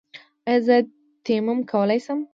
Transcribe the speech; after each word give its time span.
ایا 0.47 0.59
زه 0.65 0.75
تیمم 1.25 1.59
کولی 1.71 1.99
شم؟ 2.05 2.19